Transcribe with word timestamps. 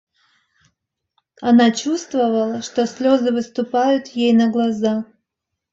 Она 1.43 1.69
чувствовала, 1.69 2.63
что 2.63 2.87
слезы 2.87 3.31
выступают 3.31 4.07
ей 4.07 4.33
на 4.33 4.49
глаза. 4.49 5.05